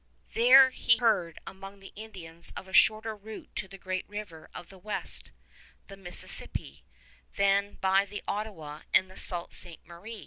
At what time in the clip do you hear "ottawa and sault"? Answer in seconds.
8.27-9.53